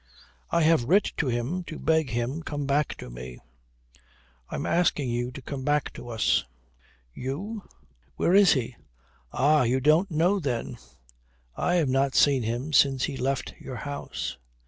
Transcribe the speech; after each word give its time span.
"I 0.49 0.63
have 0.63 0.85
writ 0.85 1.11
to 1.17 1.27
him 1.27 1.63
to 1.65 1.77
beg 1.77 2.09
him 2.09 2.41
come 2.41 2.65
back 2.65 2.95
to 2.95 3.11
me." 3.11 3.37
"I 4.49 4.55
am 4.55 4.65
asking 4.65 5.11
you 5.11 5.29
to 5.31 5.43
come 5.43 5.63
back 5.63 5.93
to 5.93 6.09
us." 6.09 6.43
"You" 7.13 7.65
"Where 8.17 8.33
is 8.33 8.53
he?" 8.53 8.75
"Ah, 9.31 9.61
you 9.61 9.79
don't 9.79 10.09
know 10.09 10.39
then?" 10.39 10.79
"I 11.55 11.75
have 11.75 11.89
not 11.89 12.15
seen 12.15 12.41
him 12.41 12.73
since 12.73 13.03
he 13.03 13.15
left 13.15 13.53
your 13.59 13.75
house." 13.75 14.37